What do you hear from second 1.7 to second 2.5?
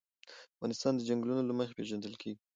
پېژندل کېږي.